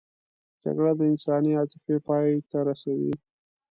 جګړه 0.63 0.91
د 0.99 1.01
انساني 1.11 1.51
عاطفې 1.57 1.95
پای 2.07 2.29
ته 2.49 2.59
رسوي 2.67 3.13